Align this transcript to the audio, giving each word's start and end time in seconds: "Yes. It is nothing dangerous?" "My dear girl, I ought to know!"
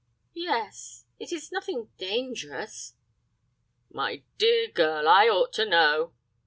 "Yes. 0.33 1.05
It 1.19 1.31
is 1.31 1.51
nothing 1.51 1.91
dangerous?" 1.99 2.95
"My 3.91 4.23
dear 4.39 4.67
girl, 4.67 5.07
I 5.07 5.29
ought 5.29 5.53
to 5.53 5.65
know!" 5.67 6.13